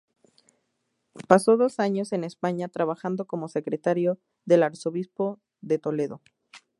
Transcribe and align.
Pasó 1.27 1.57
dos 1.57 1.79
años 1.79 2.11
en 2.11 2.23
España, 2.23 2.69
trabajando 2.69 3.27
como 3.27 3.47
secretario 3.49 4.17
del 4.45 4.63
Arzobispo 4.63 5.39
de 5.61 5.77
Toledo. 5.77 6.23